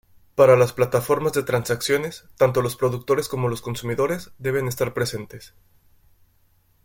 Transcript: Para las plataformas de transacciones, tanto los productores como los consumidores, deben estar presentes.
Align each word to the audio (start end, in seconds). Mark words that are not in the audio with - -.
Para 0.33 0.55
las 0.57 0.73
plataformas 0.73 1.33
de 1.33 1.43
transacciones, 1.43 2.27
tanto 2.35 2.63
los 2.63 2.75
productores 2.75 3.27
como 3.27 3.49
los 3.49 3.61
consumidores, 3.61 4.31
deben 4.39 4.67
estar 4.67 4.95
presentes. 4.95 5.53